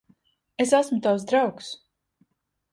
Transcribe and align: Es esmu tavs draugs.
Es 0.63 0.73
esmu 0.77 0.97
tavs 1.09 1.27
draugs. 1.33 1.71